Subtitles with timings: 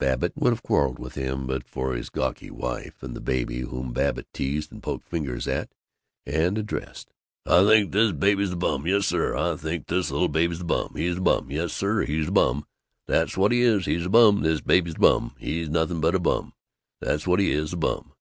[0.00, 3.92] Babbitt would have quarreled with him but for his gawky wife and the baby, whom
[3.92, 5.70] Babbitt teased and poked fingers at
[6.26, 7.12] and addressed:
[7.46, 10.94] "I think this baby's a bum, yes, sir, I think this little baby's a bum,
[10.96, 12.66] he's a bum, yes, sir, he's a bum,
[13.06, 16.16] that's what he is, he's a bum, this baby's a bum, he's nothing but an
[16.16, 16.54] old bum,
[17.00, 18.12] that's what he is a bum!"